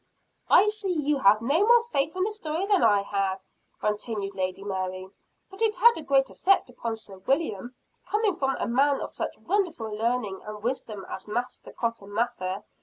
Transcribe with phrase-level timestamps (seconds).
[0.49, 3.39] "I see you have no more faith in the story than I have,"
[3.79, 5.07] continued Lady Mary.
[5.51, 7.75] "But it had a great effect upon Sir William,
[8.07, 12.63] coming from a man of such wonderful learning and wisdom as Master Cotton Mather.